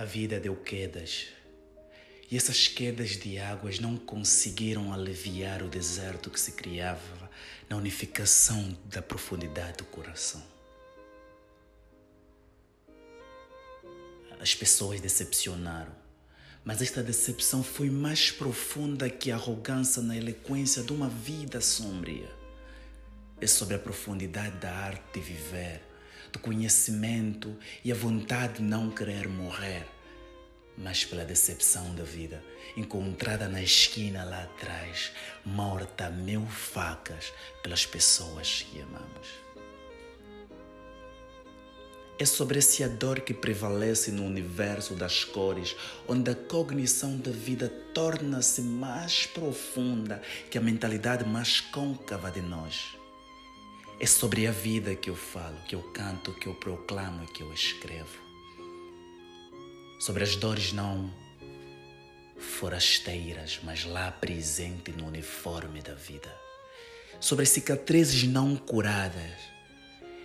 [0.00, 1.26] A vida deu quedas.
[2.30, 7.30] E essas quedas de águas não conseguiram aliviar o deserto que se criava
[7.68, 10.42] na unificação da profundidade do coração.
[14.40, 15.94] As pessoas decepcionaram,
[16.64, 22.34] mas esta decepção foi mais profunda que a arrogância na eloquência de uma vida sombria.
[23.38, 25.89] É sobre a profundidade da arte de viver
[26.32, 29.86] do conhecimento e a vontade de não querer morrer,
[30.76, 32.42] mas pela decepção da vida,
[32.76, 35.12] encontrada na esquina lá atrás,
[35.44, 39.50] morta a mil facas pelas pessoas que amamos.
[42.18, 45.74] É sobre essa dor que prevalece no universo das cores,
[46.06, 52.99] onde a cognição da vida torna-se mais profunda que a mentalidade mais côncava de nós.
[54.00, 57.42] É sobre a vida que eu falo, que eu canto, que eu proclamo e que
[57.42, 58.18] eu escrevo.
[60.00, 61.12] Sobre as dores não
[62.38, 66.34] forasteiras, mas lá presente no uniforme da vida.
[67.20, 69.38] Sobre as cicatrizes não curadas.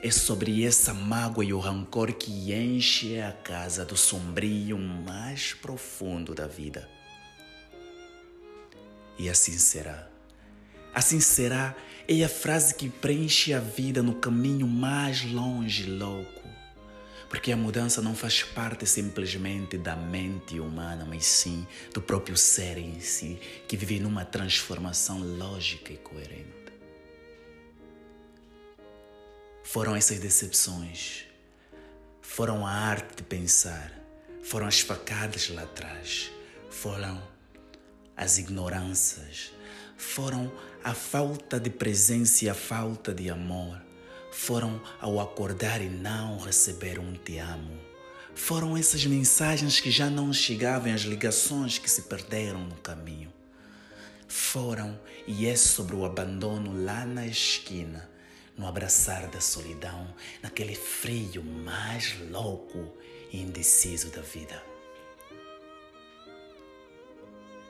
[0.00, 6.36] É sobre essa mágoa e o rancor que enche a casa do sombrio mais profundo
[6.36, 6.88] da vida.
[9.18, 10.15] E assim será.
[10.96, 11.76] Assim será.
[12.08, 16.48] É a frase que preenche a vida no caminho mais longe e louco.
[17.28, 22.78] Porque a mudança não faz parte simplesmente da mente humana, mas sim do próprio ser
[22.78, 26.72] em si, que vive numa transformação lógica e coerente.
[29.64, 31.24] Foram essas decepções,
[32.22, 33.92] foram a arte de pensar,
[34.42, 36.30] foram as facadas lá atrás,
[36.70, 37.22] foram
[38.16, 39.52] as ignorâncias,
[39.96, 40.52] foram
[40.84, 43.80] a falta de presença e a falta de amor.
[44.30, 47.78] Foram ao acordar e não receber um te amo.
[48.34, 53.32] Foram essas mensagens que já não chegavam, as ligações que se perderam no caminho.
[54.28, 58.08] Foram, e é sobre o abandono lá na esquina,
[58.56, 62.92] no abraçar da solidão, naquele frio mais louco
[63.32, 64.75] e indeciso da vida.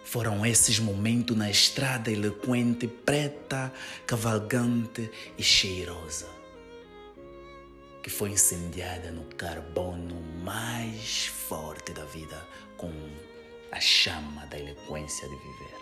[0.06, 3.72] Foram esses momentos na estrada eloquente, preta,
[4.06, 6.28] cavalgante e cheirosa,
[8.04, 12.40] que foi incendiada no carbono mais forte da vida
[12.76, 12.92] com
[13.72, 15.76] a chama da eloquência de viver.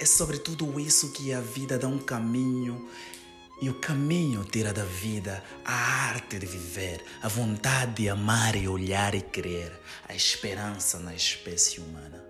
[0.00, 2.88] É sobre tudo isso que a vida dá um caminho
[3.60, 8.66] e o caminho tira da vida a arte de viver, a vontade de amar e
[8.66, 9.70] olhar e crer,
[10.08, 12.24] a esperança na espécie humana.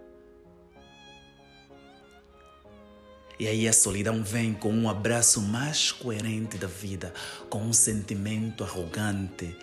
[3.38, 7.14] E aí a solidão vem com um abraço mais coerente da vida,
[7.48, 9.56] com um sentimento arrogante,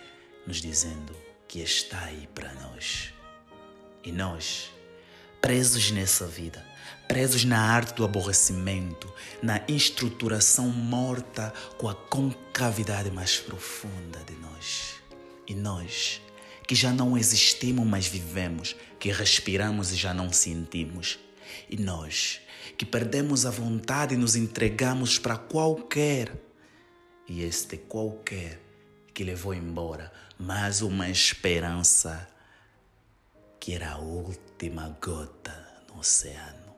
[0.46, 1.14] nos dizendo
[1.46, 3.12] que está aí para nós.
[4.02, 4.72] E nós,
[5.40, 6.64] presos nessa vida,
[7.06, 9.12] presos na arte do aborrecimento,
[9.42, 14.96] na estruturação morta com a concavidade mais profunda de nós.
[15.46, 16.20] E nós,
[16.66, 21.18] que já não existimos, mas vivemos, que respiramos e já não sentimos.
[21.70, 22.40] E nós,
[22.76, 26.32] que perdemos a vontade e nos entregamos para qualquer,
[27.26, 28.60] e este qualquer
[29.14, 32.28] que levou embora mais uma esperança
[33.68, 36.74] que era a última gota no oceano.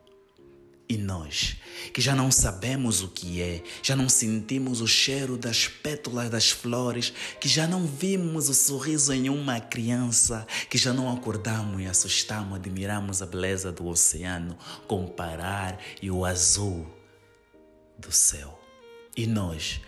[0.88, 1.56] E nós,
[1.94, 6.50] que já não sabemos o que é, já não sentimos o cheiro das pétalas das
[6.50, 11.86] flores, que já não vimos o sorriso em uma criança, que já não acordamos e
[11.86, 14.58] assustamos, admiramos a beleza do oceano,
[14.88, 16.92] comparar e o azul
[17.96, 18.60] do céu.
[19.16, 19.80] E nós,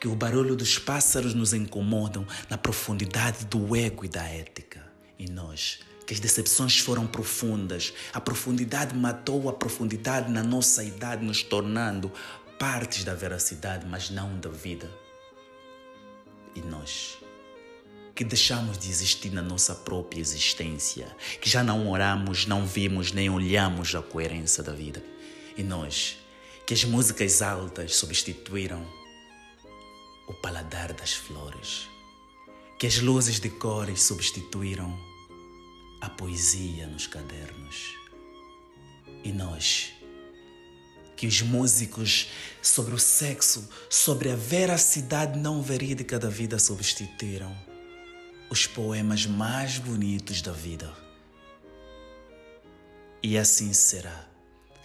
[0.00, 4.84] que o barulho dos pássaros nos incomodam na profundidade do ego e da ética.
[5.16, 7.92] E nós, que as decepções foram profundas.
[8.14, 12.10] A profundidade matou a profundidade na nossa idade, nos tornando
[12.58, 14.90] partes da veracidade, mas não da vida.
[16.54, 17.18] E nós,
[18.14, 23.28] que deixamos de existir na nossa própria existência, que já não oramos, não vimos nem
[23.28, 25.04] olhamos a coerência da vida.
[25.58, 26.16] E nós,
[26.64, 28.82] que as músicas altas substituíram
[30.26, 31.86] o paladar das flores,
[32.78, 35.17] que as luzes de cores substituíram
[36.00, 37.96] a poesia nos cadernos.
[39.24, 39.92] E nós,
[41.16, 42.28] que os músicos
[42.62, 47.54] sobre o sexo, sobre a veracidade não verídica da vida substituíram
[48.48, 50.90] os poemas mais bonitos da vida.
[53.22, 54.26] E assim será.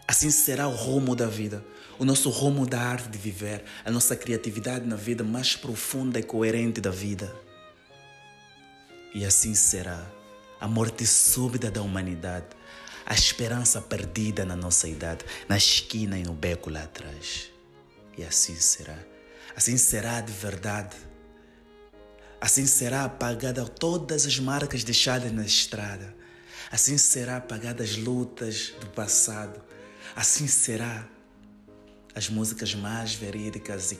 [0.08, 1.64] Assim será o rumo da vida,
[1.98, 6.24] o nosso rumo da arte de viver, a nossa criatividade na vida mais profunda e
[6.24, 7.34] coerente da vida.
[9.16, 10.12] E assim será
[10.64, 12.46] a morte súbita da humanidade,
[13.06, 17.52] a esperança perdida na nossa idade, na esquina e no beco lá atrás.
[18.18, 18.98] E assim será.
[19.58, 20.96] Assim será de verdade.
[22.40, 26.16] Assim será apagada todas as marcas deixadas na estrada.
[26.72, 29.62] Assim será apagada as lutas do passado.
[30.16, 31.06] Assim será
[32.16, 33.96] as músicas mais verídicas e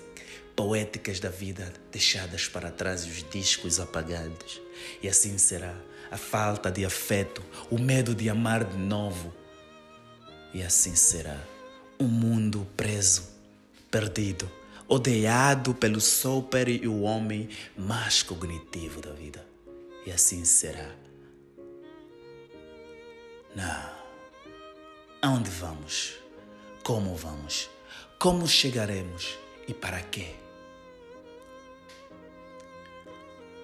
[0.56, 4.62] poéticas da vida deixadas para trás e os discos apagados.
[5.02, 5.76] E assim será
[6.12, 9.34] a falta de afeto, o medo de amar de novo.
[10.54, 11.40] E assim será
[12.00, 13.28] um mundo preso,
[13.90, 14.50] perdido,
[14.88, 19.46] odiado pelo super e o homem mais cognitivo da vida.
[20.06, 20.90] E assim será.
[23.56, 23.92] Não.
[25.22, 26.16] Aonde vamos?
[26.84, 27.70] Como vamos?
[28.20, 30.43] Como chegaremos e para quê?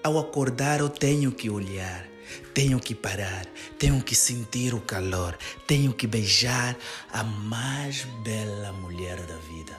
[0.02, 2.06] Ao acordar, eu tenho que olhar,
[2.54, 3.46] tenho que parar,
[3.78, 5.36] tenho que sentir o calor,
[5.66, 6.74] tenho que beijar
[7.12, 9.78] a mais bela mulher da vida.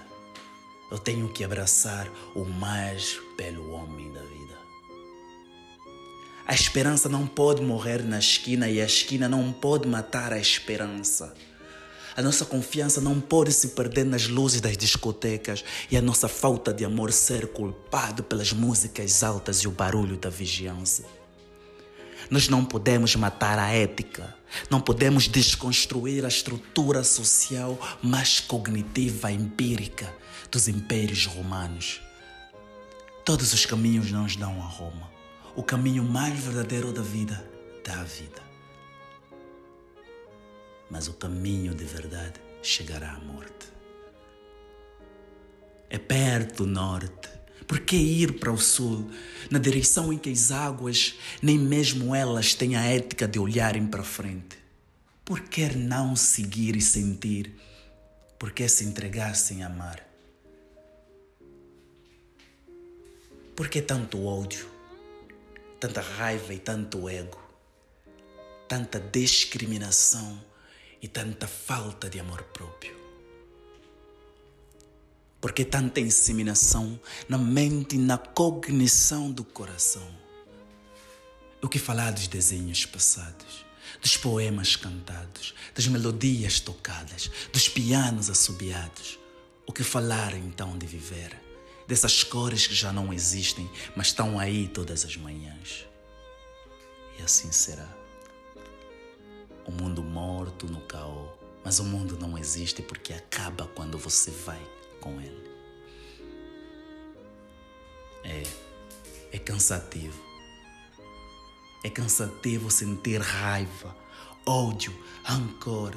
[0.91, 4.59] Eu tenho que abraçar o mais belo homem da vida.
[6.45, 11.33] A esperança não pode morrer na esquina e a esquina não pode matar a esperança.
[12.15, 16.73] A nossa confiança não pode se perder nas luzes das discotecas e a nossa falta
[16.73, 21.03] de amor ser culpado pelas músicas altas e o barulho da vigiança.
[22.29, 24.35] Nós não podemos matar a ética,
[24.69, 30.13] não podemos desconstruir a estrutura social mais cognitiva empírica
[30.51, 32.01] dos impérios romanos.
[33.23, 35.09] Todos os caminhos não nos dão a Roma.
[35.55, 37.45] O caminho mais verdadeiro da vida
[37.85, 38.50] dá a vida
[40.91, 43.71] mas o caminho de verdade chegará à morte.
[45.89, 47.29] É perto o norte.
[47.65, 49.09] Por que ir para o sul,
[49.49, 54.03] na direção em que as águas, nem mesmo elas, têm a ética de olharem para
[54.03, 54.57] frente?
[55.23, 57.55] Por que não seguir e sentir?
[58.37, 60.05] Por que se entregar sem amar?
[63.55, 64.67] Por que tanto ódio,
[65.79, 67.41] tanta raiva e tanto ego,
[68.67, 70.50] tanta discriminação?
[71.01, 72.95] E tanta falta de amor próprio?
[75.39, 80.07] Por que tanta inseminação na mente e na cognição do coração?
[81.63, 83.65] O que falar dos desenhos passados,
[83.99, 89.17] dos poemas cantados, das melodias tocadas, dos pianos assobiados?
[89.65, 91.35] O que falar então de viver?
[91.87, 95.87] Dessas cores que já não existem, mas estão aí todas as manhãs.
[97.17, 98.00] E assim será
[99.65, 101.29] o mundo morto no caos.
[101.63, 104.61] Mas o mundo não existe porque acaba quando você vai
[104.99, 105.51] com ele.
[108.23, 108.43] É,
[109.31, 110.19] é cansativo.
[111.83, 113.95] É cansativo sentir raiva,
[114.45, 114.93] ódio,
[115.23, 115.95] rancor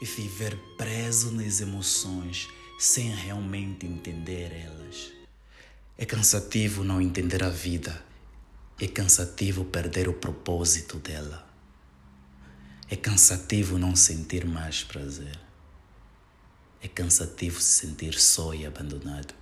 [0.00, 2.48] e viver preso nas emoções
[2.78, 5.12] sem realmente entender elas.
[5.96, 8.04] É cansativo não entender a vida.
[8.80, 11.53] É cansativo perder o propósito dela.
[12.94, 15.36] É cansativo não sentir mais prazer.
[16.80, 19.34] É cansativo se sentir só e abandonado,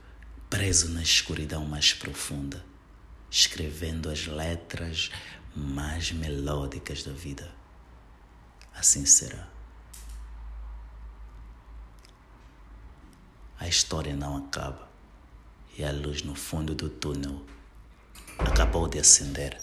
[0.49, 2.65] preso na escuridão mais profunda,
[3.31, 5.11] escrevendo as letras
[5.55, 7.55] mais melódicas da vida.
[8.75, 9.47] Assim será.
[13.61, 14.89] A história não acaba
[15.77, 17.45] e a luz no fundo do túnel
[18.39, 19.61] acabou de acender.